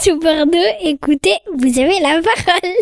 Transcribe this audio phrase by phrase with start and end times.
[0.00, 2.72] Sous Bordeaux, écoutez, vous avez la parole.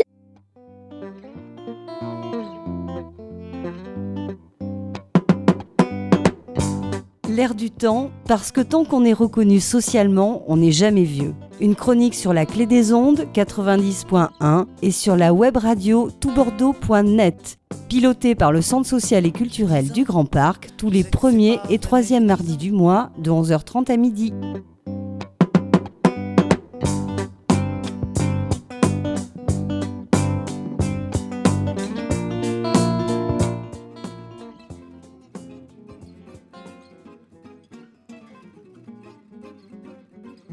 [7.30, 11.34] L'air du temps, parce que tant qu'on est reconnu socialement, on n'est jamais vieux.
[11.58, 17.56] Une chronique sur la clé des ondes 90.1 et sur la web radio toutbordeaux.net.
[17.88, 22.26] Pilotée par le Centre social et culturel du Grand Parc tous les premiers et troisièmes
[22.26, 24.34] mardis du mois de 11h30 à midi.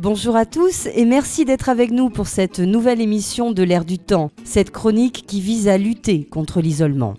[0.03, 3.99] Bonjour à tous et merci d'être avec nous pour cette nouvelle émission de l'ère du
[3.99, 7.13] temps, cette chronique qui vise à lutter contre l'isolement.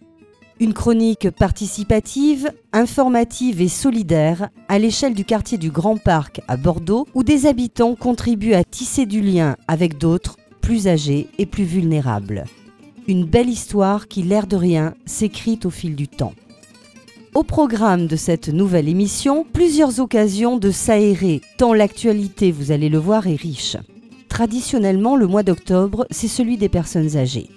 [0.61, 7.07] Une chronique participative, informative et solidaire à l'échelle du quartier du Grand Parc à Bordeaux
[7.15, 12.45] où des habitants contribuent à tisser du lien avec d'autres plus âgés et plus vulnérables.
[13.09, 16.35] Une belle histoire qui, l'air de rien, s'écrit au fil du temps.
[17.35, 22.99] Au programme de cette nouvelle émission, plusieurs occasions de s'aérer, tant l'actualité, vous allez le
[22.99, 23.77] voir, est riche.
[24.29, 27.49] Traditionnellement, le mois d'octobre, c'est celui des personnes âgées.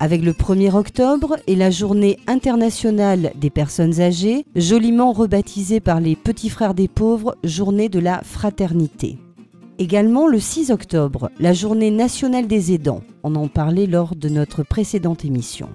[0.00, 6.14] Avec le 1er octobre et la journée internationale des personnes âgées, joliment rebaptisée par les
[6.14, 9.16] petits frères des pauvres, journée de la fraternité.
[9.78, 13.00] Également le 6 octobre, la journée nationale des aidants.
[13.22, 15.70] On en parlait lors de notre précédente émission.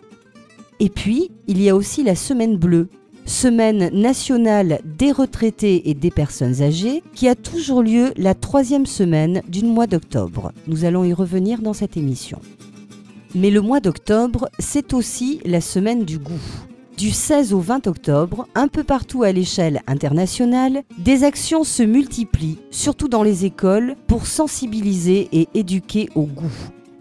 [0.79, 2.87] Et puis, il y a aussi la semaine bleue,
[3.25, 9.41] semaine nationale des retraités et des personnes âgées, qui a toujours lieu la troisième semaine
[9.47, 10.51] du mois d'octobre.
[10.67, 12.39] Nous allons y revenir dans cette émission.
[13.33, 16.41] Mais le mois d'octobre, c'est aussi la semaine du goût.
[16.97, 22.59] Du 16 au 20 octobre, un peu partout à l'échelle internationale, des actions se multiplient,
[22.69, 26.51] surtout dans les écoles, pour sensibiliser et éduquer au goût.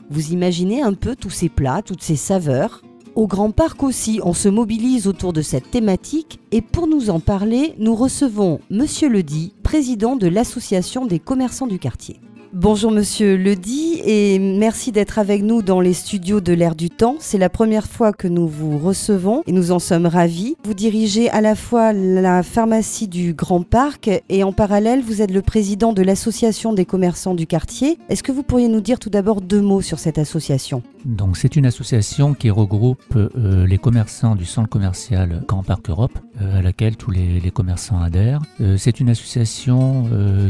[0.08, 2.82] Vous imaginez un peu tous ces plats, toutes ces saveurs?
[3.14, 7.20] Au Grand Parc aussi, on se mobilise autour de cette thématique et pour nous en
[7.20, 12.20] parler, nous recevons Monsieur Ledy, président de l'Association des commerçants du quartier.
[12.52, 17.14] Bonjour Monsieur Ledy et merci d'être avec nous dans les studios de l'Air du Temps.
[17.20, 20.56] C'est la première fois que nous vous recevons et nous en sommes ravis.
[20.64, 25.30] Vous dirigez à la fois la pharmacie du Grand Parc et en parallèle vous êtes
[25.30, 27.98] le président de l'Association des commerçants du quartier.
[28.08, 30.82] Est-ce que vous pourriez nous dire tout d'abord deux mots sur cette association?
[31.04, 36.18] Donc c'est une association qui regroupe euh, les commerçants du centre commercial Grand Parc Europe
[36.40, 38.40] euh, à laquelle tous les, commerçants adhèrent.
[38.60, 40.04] Euh, c'est une association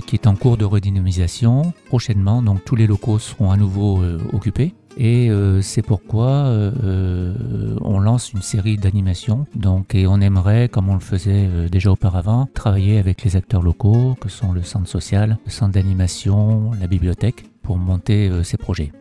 [0.06, 4.02] qui est en cours de redynamisation prochainement, donc tous les locaux seront à nouveau
[4.32, 4.74] occupés.
[4.98, 5.30] Et
[5.62, 6.52] c'est pourquoi
[7.80, 9.46] on lance une série d'animations.
[9.54, 14.16] Donc, et on aimerait, comme on le faisait déjà auparavant, travailler avec les acteurs locaux,
[14.20, 18.92] que sont le centre social, le centre d'animation, la bibliothèque, pour monter ces projets.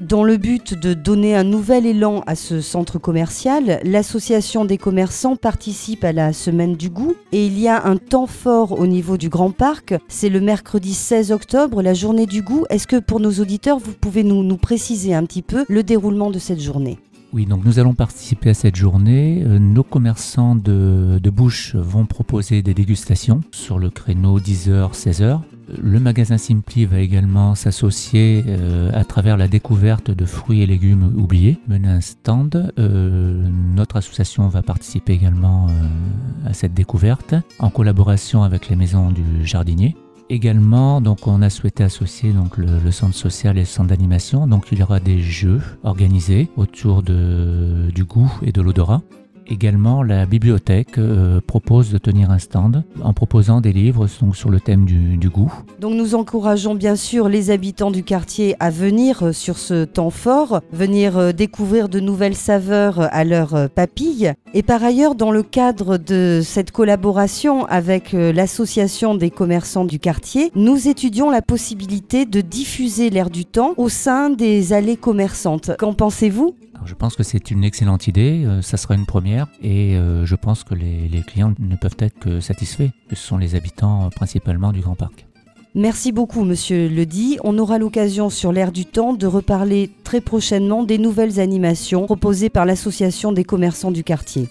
[0.00, 5.36] Dans le but de donner un nouvel élan à ce centre commercial, l'association des commerçants
[5.36, 9.18] participe à la semaine du goût et il y a un temps fort au niveau
[9.18, 9.94] du Grand Parc.
[10.08, 12.64] C'est le mercredi 16 octobre, la journée du goût.
[12.70, 16.38] Est-ce que pour nos auditeurs, vous pouvez nous, préciser un petit peu le déroulement de
[16.38, 16.98] cette journée?
[17.34, 19.42] Oui, donc nous allons participer à cette journée.
[19.44, 25.40] Euh, nos commerçants de, de bouche vont proposer des dégustations sur le créneau 10h, 16h.
[25.82, 31.12] Le magasin Simpli va également s'associer euh, à travers la découverte de fruits et légumes
[31.16, 32.72] oubliés, mener un stand.
[32.78, 39.10] Euh, notre association va participer également euh, à cette découverte en collaboration avec les maisons
[39.10, 39.96] du jardinier.
[40.28, 44.46] Également, on a souhaité associer le, centre social et le centre d'animation.
[44.46, 49.02] Donc, il y aura des jeux organisés autour du goût et de l'odorat.
[49.46, 54.50] Également, la bibliothèque euh, propose de tenir un stand en proposant des livres donc, sur
[54.50, 55.52] le thème du, goût.
[55.80, 60.10] Donc nous encourageons bien sûr les habitants du quartier à venir euh, sur ce temps
[60.10, 64.32] fort, venir euh, découvrir de nouvelles saveurs à leurs papilles.
[64.54, 70.50] Et par ailleurs, dans le cadre de cette collaboration avec l'association des commerçants du quartier,
[70.54, 75.72] nous étudions la possibilité de diffuser l'air du temps au sein des allées commerçantes.
[75.78, 76.54] Qu'en pensez-vous?
[76.84, 80.34] Je pense que c'est une excellente idée, euh, ça sera une première et euh, je
[80.34, 82.90] pense que les, les clients ne peuvent être que satisfaits.
[83.10, 85.26] Ce sont les habitants euh, principalement du Grand Parc.
[85.74, 87.38] Merci beaucoup, monsieur Ledy.
[87.44, 92.50] On aura l'occasion sur l'air du temps de reparler très prochainement des nouvelles animations proposées
[92.50, 94.48] par l'association des commerçants du quartier.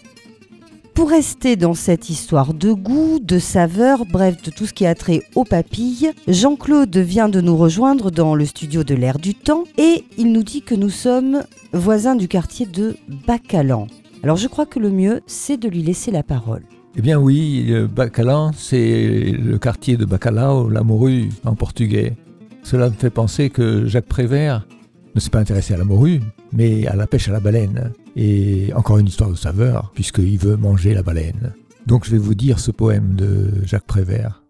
[1.00, 4.96] Pour rester dans cette histoire de goût, de saveur, bref, de tout ce qui a
[4.96, 9.64] trait aux papilles, Jean-Claude vient de nous rejoindre dans le studio de l'air du temps
[9.78, 13.88] et il nous dit que nous sommes voisins du quartier de Bacalan.
[14.24, 16.64] Alors je crois que le mieux, c'est de lui laisser la parole.
[16.98, 22.18] Eh bien oui, Bacalan, c'est le quartier de Bacalhau, la morue en portugais.
[22.64, 24.68] Cela me fait penser que Jacques Prévert
[25.16, 26.20] ne s'est pas intéressé à la morue,
[26.52, 27.94] mais à la pêche à la baleine.
[28.22, 31.54] Et encore une histoire de saveur, puisqu'il veut manger la baleine.
[31.88, 34.44] Donc je vais vous dire ce poème de Jacques Prévert.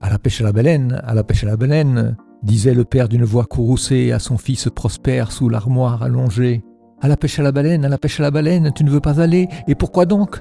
[0.00, 3.10] À la pêche à la baleine, à la pêche à la baleine, disait le père
[3.10, 6.64] d'une voix courroucée à son fils Prosper sous l'armoire allongée.
[7.02, 9.00] À la pêche à la baleine, à la pêche à la baleine, tu ne veux
[9.00, 10.40] pas aller, et pourquoi donc?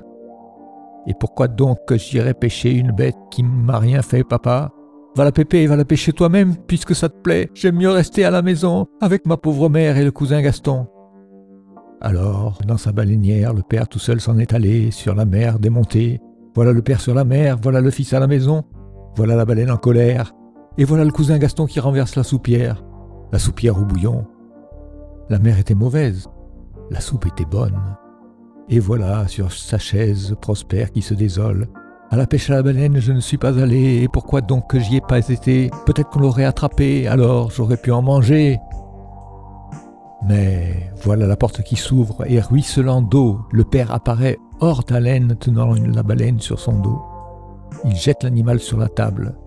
[1.06, 4.72] Et pourquoi donc que j'irais pêcher une bête qui m'a rien fait, papa?
[5.18, 7.50] Va la pêper, va la pêcher toi-même, puisque ça te plaît.
[7.56, 10.88] J'aime mieux rester à la maison, avec ma pauvre mère et le cousin Gaston.
[12.02, 16.22] Alors, dans sa baleinière, le père tout seul s'en est allé, sur la mer démontée.
[16.56, 18.64] Voilà le père sur la mer, voilà le fils à la maison,
[19.16, 20.34] voilà la baleine en colère,
[20.78, 22.84] et voilà le cousin Gaston qui renverse la soupière,
[23.32, 24.26] la soupière au bouillon.
[25.30, 26.28] La mer était mauvaise,
[26.90, 27.80] la soupe était bonne.
[28.70, 31.68] Et voilà, sur sa chaise, Prosper qui se désole.
[32.12, 34.80] À la pêche à la baleine, je ne suis pas allé, et pourquoi donc que
[34.80, 35.70] j'y ai pas été?
[35.86, 38.58] Peut-être qu'on l'aurait attrapé, alors j'aurais pu en manger.
[40.28, 45.74] Mais voilà la porte qui s'ouvre, et ruisselant d'eau, le père apparaît hors d'haleine tenant
[45.74, 47.02] la baleine sur son dos.
[47.86, 49.38] Il jette l'animal sur la table.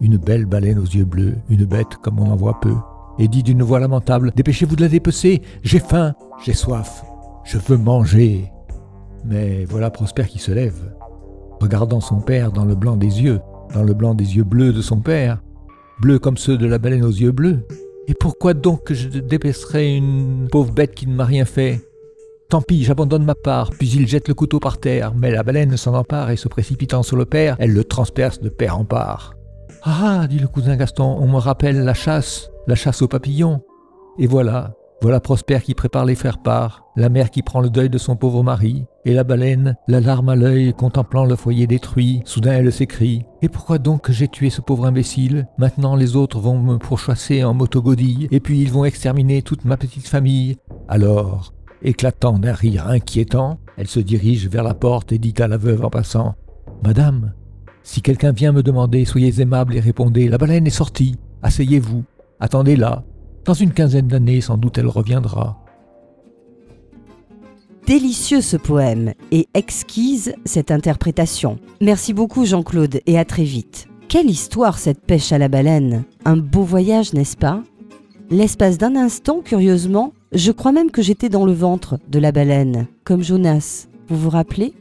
[0.00, 2.74] Une belle baleine aux yeux bleus, une bête comme on en voit peu,
[3.18, 7.04] et dit d'une voix lamentable Dépêchez-vous de la dépecer, j'ai faim, j'ai soif,
[7.44, 8.50] je veux manger.
[9.24, 10.92] Mais voilà Prosper qui se lève,
[11.60, 13.40] regardant son père dans le blanc des yeux,
[13.74, 15.42] dans le blanc des yeux bleus de son père,
[16.00, 17.66] bleus comme ceux de la baleine aux yeux bleus.
[18.08, 21.82] Et pourquoi donc que je dépêcerais une pauvre bête qui ne m'a rien fait?
[22.48, 25.76] Tant pis, j'abandonne ma part, puis il jette le couteau par terre, mais la baleine
[25.76, 29.34] s'en empare et se précipitant sur le père, elle le transperce de père en part.
[29.82, 33.60] Ah, dit le cousin Gaston, on me rappelle la chasse, la chasse aux papillons.
[34.18, 34.72] Et voilà,
[35.02, 38.42] voilà Prosper qui prépare les faire-part, la mère qui prend le deuil de son pauvre
[38.42, 43.24] mari, et la baleine, la larme à l'œil, contemplant le foyer détruit, soudain elle s'écrie
[43.40, 45.48] Et pourquoi donc j'ai tué ce pauvre imbécile?
[45.56, 49.78] Maintenant les autres vont me pourchasser en motogodille, et puis ils vont exterminer toute ma
[49.78, 50.58] petite famille.
[50.88, 55.56] Alors, éclatant d'un rire inquiétant, elle se dirige vers la porte et dit à la
[55.56, 56.34] veuve en passant
[56.84, 57.32] Madame,
[57.82, 62.04] si quelqu'un vient me demander, soyez aimable et répondez La baleine est sortie, asseyez-vous,
[62.40, 63.04] attendez-la,
[63.46, 65.64] dans une quinzaine d'années, sans doute elle reviendra.
[67.88, 71.58] Délicieux ce poème et exquise cette interprétation.
[71.80, 73.88] Merci beaucoup Jean-Claude et à très vite.
[74.08, 77.62] Quelle histoire cette pêche à la baleine Un beau voyage, n'est-ce pas?
[78.28, 82.88] L'espace d'un instant, curieusement, je crois même que j'étais dans le ventre de la baleine,
[83.04, 83.86] comme Jonas.
[84.08, 84.74] Vous vous rappelez?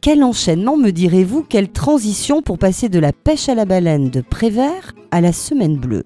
[0.00, 1.44] Quel enchaînement me direz-vous?
[1.44, 5.76] Quelle transition pour passer de la pêche à la baleine de Prévert à la semaine
[5.76, 6.02] bleue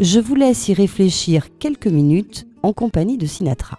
[0.00, 3.78] je vous laisse y réfléchir quelques minutes en compagnie de Sinatra.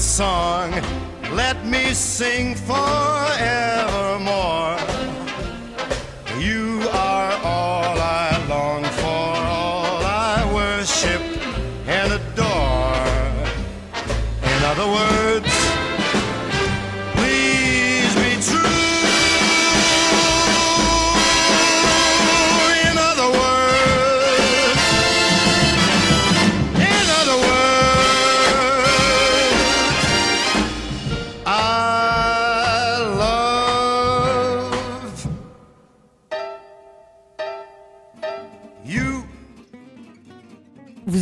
[0.00, 0.70] song.
[1.32, 3.34] Let me sing forevermore.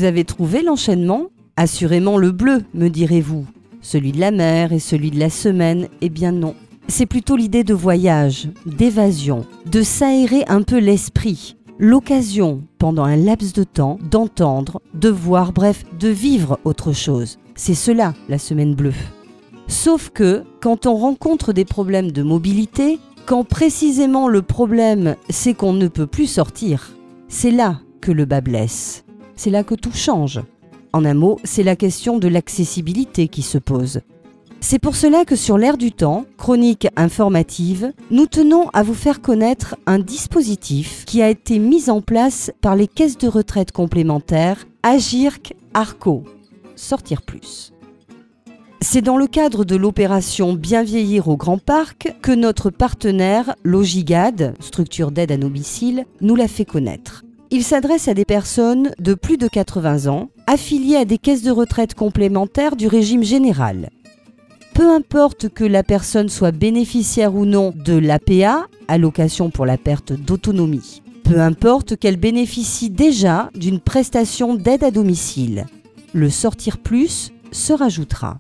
[0.03, 3.47] Vous avez trouvé l'enchaînement Assurément le bleu, me direz-vous.
[3.83, 6.57] Celui de la mer et celui de la semaine Eh bien non.
[6.89, 11.55] C'est plutôt l'idée de voyage, d'évasion, de s'aérer un peu l'esprit.
[11.79, 17.39] L'occasion, pendant un laps de temps, d'entendre, de voir, bref, de vivre autre chose.
[17.55, 18.95] C'est cela, la semaine bleue.
[19.69, 25.75] Sauf que, quand on rencontre des problèmes de mobilité, quand précisément le problème c'est qu'on
[25.75, 26.91] ne peut plus sortir,
[27.29, 29.05] c'est là que le bas blesse.
[29.37, 30.41] C'est là que tout change.
[30.93, 34.01] En un mot, c'est la question de l'accessibilité qui se pose.
[34.61, 39.21] C'est pour cela que sur l'air du temps, chronique informative, nous tenons à vous faire
[39.21, 44.65] connaître un dispositif qui a été mis en place par les caisses de retraite complémentaires
[44.85, 46.23] Agirc Arco.
[46.77, 47.73] Sortir plus.
[48.81, 54.55] C'est dans le cadre de l'opération Bien vieillir au Grand Parc que notre partenaire Logigad,
[54.61, 57.25] structure d'aide à domicile, nous l'a fait connaître.
[57.55, 61.51] Il s'adresse à des personnes de plus de 80 ans, affiliées à des caisses de
[61.51, 63.91] retraite complémentaires du régime général.
[64.73, 70.15] Peu importe que la personne soit bénéficiaire ou non de l'APA, allocation pour la perte
[70.15, 71.03] d'autonomie.
[71.25, 75.67] Peu importe qu'elle bénéficie déjà d'une prestation d'aide à domicile.
[76.15, 78.39] Le sortir plus se rajoutera.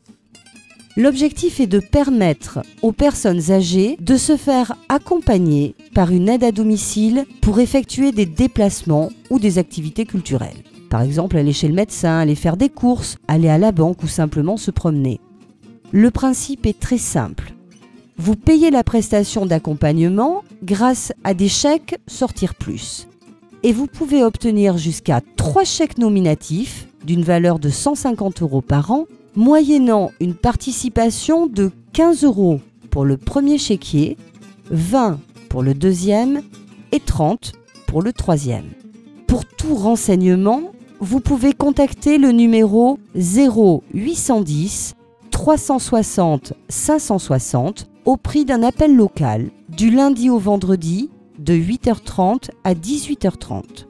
[0.96, 6.52] L'objectif est de permettre aux personnes âgées de se faire accompagner par une aide à
[6.52, 10.62] domicile pour effectuer des déplacements ou des activités culturelles.
[10.90, 14.06] Par exemple, aller chez le médecin, aller faire des courses, aller à la banque ou
[14.06, 15.18] simplement se promener.
[15.92, 17.54] Le principe est très simple.
[18.18, 23.08] Vous payez la prestation d'accompagnement grâce à des chèques Sortir Plus.
[23.62, 29.06] Et vous pouvez obtenir jusqu'à 3 chèques nominatifs d'une valeur de 150 euros par an
[29.36, 32.60] moyennant une participation de 15 euros
[32.90, 34.16] pour le premier chéquier,
[34.70, 36.42] 20 pour le deuxième
[36.92, 37.52] et 30
[37.86, 38.70] pour le troisième.
[39.26, 44.94] Pour tout renseignement, vous pouvez contacter le numéro 0810
[45.30, 53.86] 360 560 au prix d'un appel local du lundi au vendredi de 8h30 à 18h30.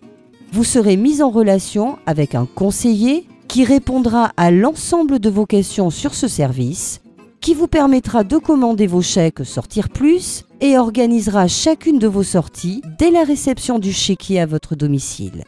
[0.52, 5.90] Vous serez mis en relation avec un conseiller qui répondra à l'ensemble de vos questions
[5.90, 7.02] sur ce service,
[7.42, 12.80] qui vous permettra de commander vos chèques Sortir Plus et organisera chacune de vos sorties
[12.98, 15.44] dès la réception du chéquier à votre domicile.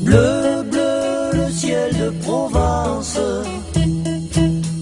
[0.00, 3.18] Bleu, bleu, le ciel de Provence.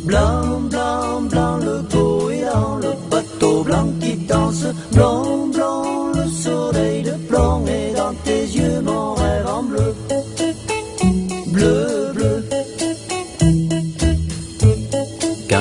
[0.06, 4.64] Blanc, blanc, blanc, le goéland, le bateau blanc qui danse.
[4.90, 5.46] Blanc,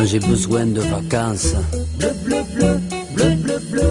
[0.10, 1.54] j'ai besoin de vacances,
[2.00, 2.80] bleu, bleu, bleu,
[3.14, 3.84] bleu, bleu, bleu,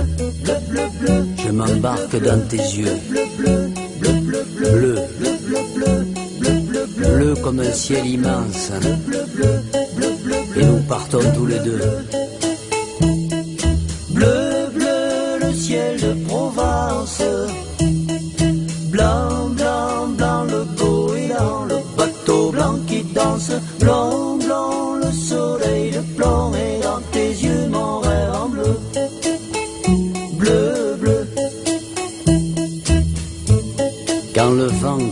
[0.43, 2.97] bleu, bleu, bleu, je m'embarque dans tes yeux.
[3.09, 3.71] Bleu, bleu,
[4.01, 5.95] bleu, bleu, bleu, bleu, bleu, bleu,
[6.41, 8.73] bleu, bleu, bleu, bleu, comme un ciel immense.
[8.81, 9.63] Bleu, bleu, bleu,
[9.95, 11.81] bleu, bleu, et nous partons tous les deux.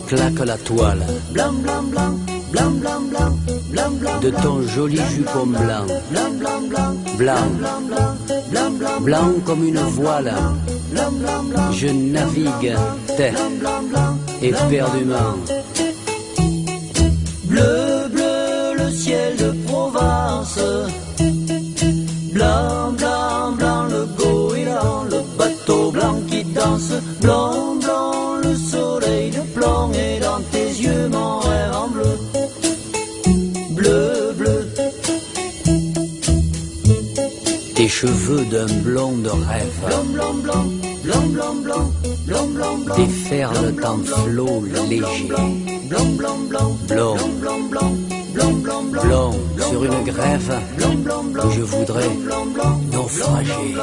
[0.06, 1.04] claque la toile.
[1.32, 2.18] Blanc, blanc, blanc,
[2.52, 3.30] blanc, blanc, blanc,
[3.70, 4.20] blanc, blanc.
[4.20, 5.86] De ton joli jupon blanc.
[6.10, 7.90] Blanc, blanc, blanc, blanc,
[8.50, 10.32] blanc, blanc, blanc comme une voile.
[11.72, 12.74] Je navigue,
[13.16, 13.38] tête,
[14.42, 15.36] éperdument.
[17.44, 19.52] Bleu, bleu, le ciel de
[38.00, 39.72] cheveux d'un blond de rêve.
[39.86, 40.64] Blanc, blanc, blanc,
[41.02, 45.28] blanc, blanc, blanc, blanc, blanc, déferlent en flots légers.
[45.88, 47.92] Blanc, blanc, blanc, blanc, blanc,
[48.34, 49.32] blanc, blanc,
[49.70, 52.10] sur une grève que je voudrais
[52.92, 53.74] naufrager.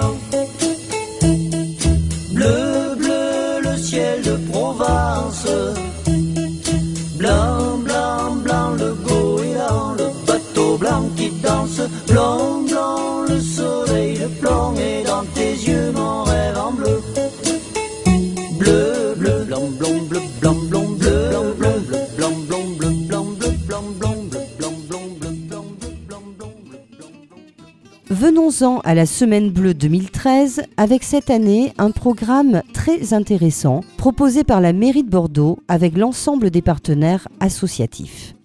[28.54, 34.44] 11 ans à la Semaine Bleue 2013 avec cette année un programme très intéressant proposé
[34.44, 38.36] par la mairie de Bordeaux avec l'ensemble des partenaires associatifs.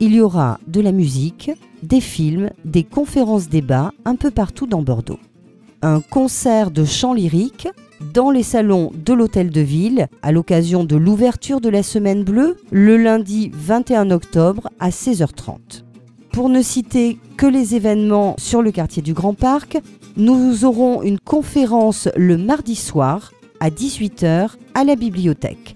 [0.00, 1.50] Il y aura de la musique,
[1.82, 5.20] des films, des conférences débats un peu partout dans Bordeaux.
[5.80, 7.68] Un concert de chants lyriques
[8.12, 12.58] dans les salons de l'Hôtel de Ville à l'occasion de l'ouverture de la Semaine Bleue
[12.70, 15.87] le lundi 21 octobre à 16h30.
[16.38, 19.76] Pour ne citer que les événements sur le quartier du Grand Parc,
[20.16, 25.74] nous aurons une conférence le mardi soir à 18h à la bibliothèque.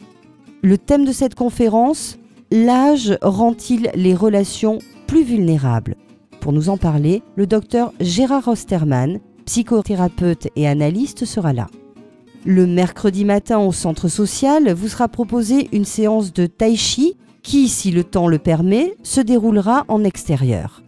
[0.62, 2.16] Le thème de cette conférence,
[2.52, 4.78] l'âge rend-il les relations
[5.08, 5.96] plus vulnérables?
[6.38, 11.66] Pour nous en parler, le docteur Gérard Osterman, psychothérapeute et analyste, sera là.
[12.44, 17.68] Le mercredi matin au centre social vous sera proposée une séance de tai chi qui,
[17.68, 20.82] si le temps le permet, se déroulera en extérieur.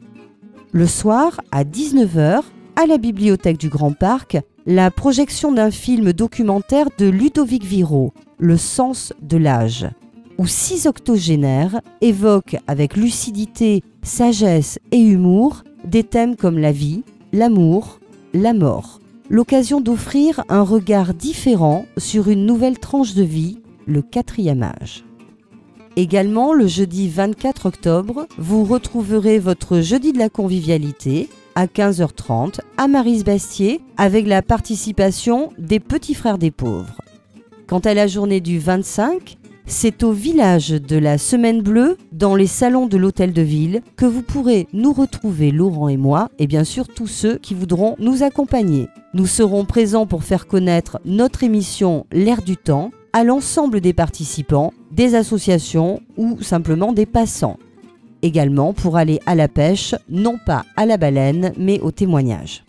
[0.72, 2.42] Le soir, à 19h,
[2.76, 8.56] à la bibliothèque du Grand Parc, la projection d'un film documentaire de Ludovic Viro, Le
[8.56, 9.86] sens de l'âge,
[10.38, 18.00] où six octogénaires évoquent avec lucidité, sagesse et humour des thèmes comme la vie, l'amour,
[18.32, 19.00] la mort.
[19.30, 25.03] L'occasion d'offrir un regard différent sur une nouvelle tranche de vie, le quatrième âge.
[25.96, 32.88] Également, le jeudi 24 octobre, vous retrouverez votre jeudi de la convivialité à 15h30 à
[32.88, 37.00] Marise-Bastier avec la participation des petits frères des pauvres.
[37.68, 42.48] Quant à la journée du 25, c'est au village de la Semaine Bleue, dans les
[42.48, 46.64] salons de l'Hôtel de Ville, que vous pourrez nous retrouver, Laurent et moi, et bien
[46.64, 48.88] sûr tous ceux qui voudront nous accompagner.
[49.14, 54.72] Nous serons présents pour faire connaître notre émission L'air du temps à l'ensemble des participants,
[54.94, 57.58] des associations ou simplement des passants.
[58.22, 62.64] Également pour aller à la pêche, non pas à la baleine, mais au témoignage.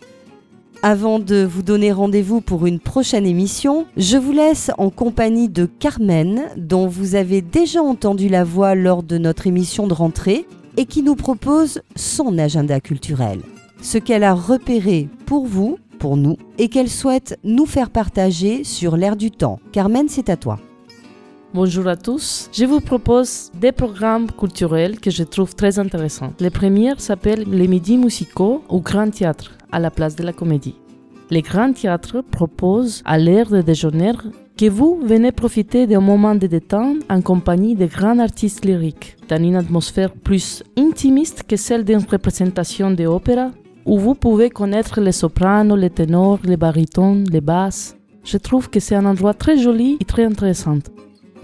[0.82, 5.64] Avant de vous donner rendez-vous pour une prochaine émission, je vous laisse en compagnie de
[5.64, 10.44] Carmen, dont vous avez déjà entendu la voix lors de notre émission de rentrée
[10.76, 13.40] et qui nous propose son agenda culturel.
[13.80, 18.96] Ce qu'elle a repéré pour vous pour nous et qu'elle souhaite nous faire partager sur
[18.96, 19.58] l'air du temps.
[19.72, 20.58] Carmen, c'est à toi.
[21.56, 22.50] Bonjour à tous.
[22.52, 26.34] Je vous propose des programmes culturels que je trouve très intéressants.
[26.38, 30.74] Le premier s'appelle Les Midis musicaux au Grand Théâtre, à la place de la Comédie.
[31.30, 34.12] Le Grand Théâtre propose à l'heure de déjeuner
[34.54, 39.42] que vous venez profiter d'un moment de détente en compagnie de grands artistes lyriques, dans
[39.42, 43.50] une atmosphère plus intimiste que celle d'une représentation d'opéra
[43.86, 47.96] où vous pouvez connaître les sopranos, les ténors, les barytons, les basses.
[48.24, 50.80] Je trouve que c'est un endroit très joli et très intéressant.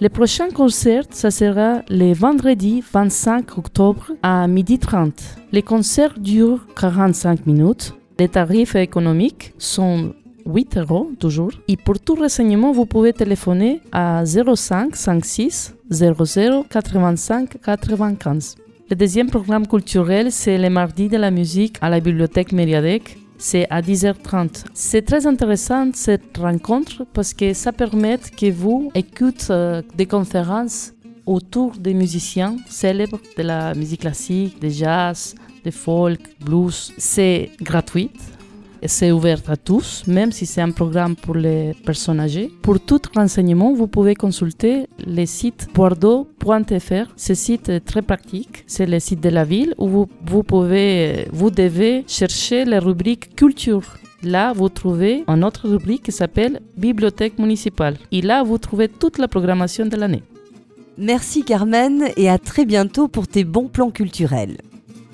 [0.03, 5.13] Le prochain concert, ça sera le vendredi 25 octobre à 12h30.
[5.53, 7.95] Les concerts durent 45 minutes.
[8.19, 10.13] Les tarifs économiques sont
[10.45, 11.53] 8 euros toujours.
[11.69, 18.57] Et pour tout renseignement, vous pouvez téléphoner à 05 56 00 85 95.
[18.91, 23.19] Le deuxième programme culturel, c'est le mardi de la musique à la bibliothèque Mériadec.
[23.45, 24.67] C'est à 10h30.
[24.73, 30.93] C'est très intéressant cette rencontre parce que ça permet que vous écoutez euh, des conférences
[31.27, 36.93] autour des musiciens célèbres de la musique classique, de jazz, de folk, blues.
[36.99, 38.13] C'est gratuit
[38.87, 42.51] c'est ouvert à tous, même si c'est un programme pour les personnes âgées.
[42.63, 47.13] Pour tout renseignement, vous pouvez consulter le site bordeaux.fr.
[47.17, 48.65] Ce site est très pratique.
[48.67, 53.35] C'est le site de la ville où vous, vous, pouvez, vous devez chercher la rubrique
[53.37, 53.85] culture.
[54.23, 57.97] Là, vous trouvez une autre rubrique qui s'appelle Bibliothèque municipale.
[58.13, 60.23] Et là, vous trouvez toute la programmation de l'année.
[60.97, 64.59] Merci Carmen et à très bientôt pour tes bons plans culturels.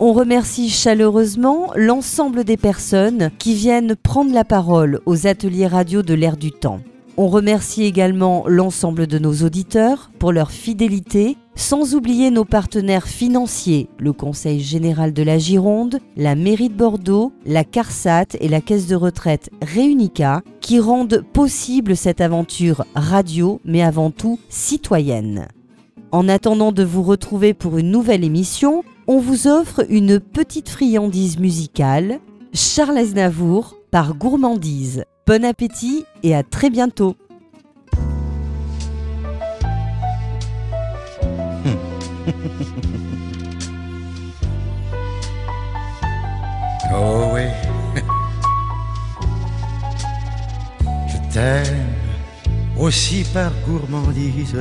[0.01, 6.15] On remercie chaleureusement l'ensemble des personnes qui viennent prendre la parole aux ateliers radio de
[6.15, 6.79] l'air du temps.
[7.17, 13.89] On remercie également l'ensemble de nos auditeurs pour leur fidélité, sans oublier nos partenaires financiers,
[13.99, 18.87] le Conseil général de la Gironde, la mairie de Bordeaux, la CARSAT et la caisse
[18.87, 25.49] de retraite Réunica, qui rendent possible cette aventure radio, mais avant tout citoyenne.
[26.13, 31.39] En attendant de vous retrouver pour une nouvelle émission, on vous offre une petite friandise
[31.39, 32.21] musicale,
[32.53, 35.05] Charles Aznavour par Gourmandise.
[35.27, 37.17] Bon appétit et à très bientôt.
[46.91, 47.43] Oh oui,
[51.07, 51.85] je t'aime
[52.79, 54.57] aussi par gourmandise.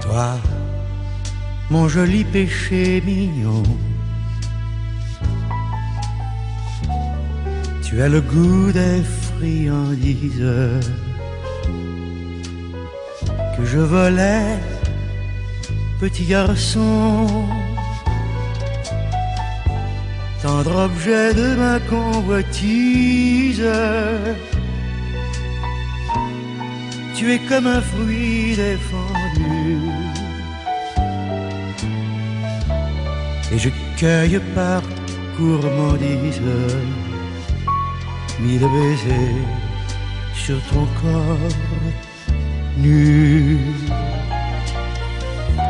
[0.00, 0.34] Toi,
[1.70, 3.62] mon joli péché mignon.
[7.84, 10.54] Tu as le goût des friandises
[13.56, 14.58] que je volais,
[16.00, 17.26] petit garçon,
[20.42, 23.72] tendre objet de ma convoitise.
[27.16, 29.99] Tu es comme un fruit défendu.
[33.52, 34.82] Et je cueille par
[35.36, 36.40] gourmandise
[38.40, 39.44] mille baisers
[40.34, 41.56] sur ton corps
[42.78, 43.58] nu.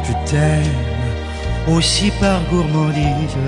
[0.05, 0.91] Je t'aime
[1.69, 3.39] aussi par gourmandise.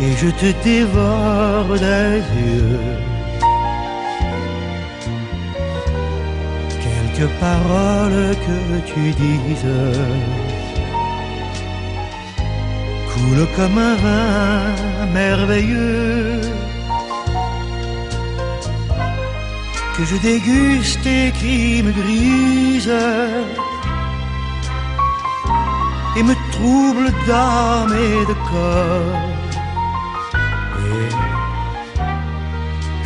[0.00, 2.80] Et je te dévore des yeux.
[6.84, 8.58] Quelques paroles que
[8.90, 10.53] tu dises
[13.56, 16.40] comme un vin merveilleux.
[19.96, 22.92] que je déguste et qui me grise
[26.16, 29.34] et me trouble d'âme et de corps.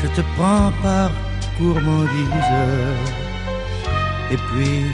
[0.00, 1.10] Je te prends par
[1.58, 2.54] gourmandise
[4.30, 4.84] et puis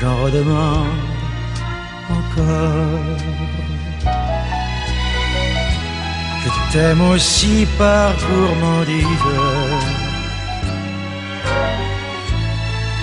[0.00, 1.13] j'en redemande
[2.10, 3.18] encore.
[6.44, 9.06] Je t'aime aussi par gourmandise.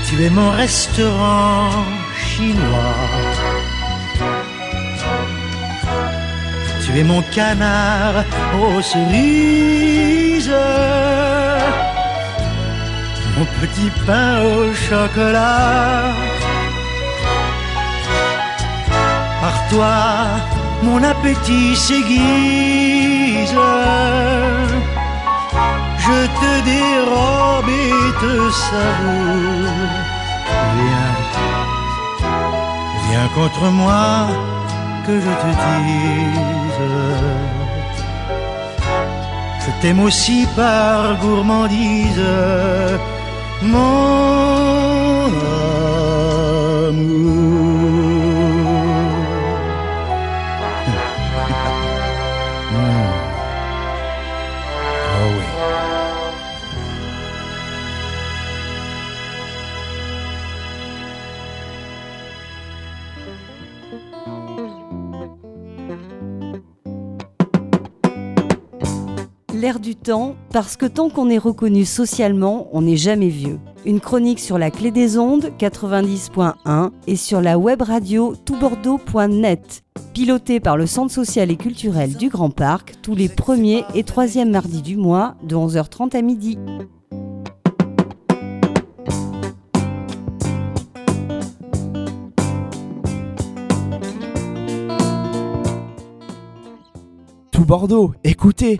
[0.08, 1.70] Tu es mon restaurant
[2.18, 2.98] chinois.
[6.84, 8.26] Tu es mon canard
[8.60, 10.52] aux cerises.
[13.38, 16.14] Mon petit pain au chocolat.
[19.72, 19.98] Toi,
[20.84, 23.56] mon appétit s'aiguise.
[26.06, 28.34] Je te dérobe et te
[28.66, 29.94] savoure.
[30.78, 31.16] Viens,
[33.08, 34.08] viens contre moi
[35.06, 36.90] que je te dise.
[39.64, 42.28] Je t'aime aussi par gourmandise,
[43.62, 44.12] mon
[46.90, 48.11] amour.
[69.62, 73.60] L'air du temps, parce que tant qu'on est reconnu socialement, on n'est jamais vieux.
[73.86, 79.84] Une chronique sur la clé des ondes 90.1 et sur la web radio toutbordeaux.net.
[80.16, 84.50] Pilotée par le Centre social et culturel du Grand Parc tous les premiers et troisièmes
[84.50, 86.58] mardis du mois de 11h30 à midi.
[97.52, 98.80] Tout Bordeaux, écoutez,